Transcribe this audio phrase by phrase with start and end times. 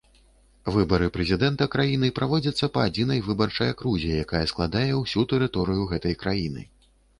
[0.77, 6.69] Выбары прэзідэнта краіны праводзяцца па адзінай выбарчай акрузе, якая складае ўсю тэрыторыю гэтай краіны.